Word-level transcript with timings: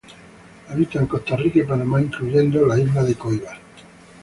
Habita 0.69 0.97
en 0.97 1.05
Costa 1.05 1.35
Rica 1.37 1.59
y 1.59 1.63
Panamá, 1.63 2.01
incluyendo 2.01 2.65
a 2.65 2.75
la 2.75 2.79
isla 2.81 3.03
de 3.03 3.13
Coiba. 3.13 3.51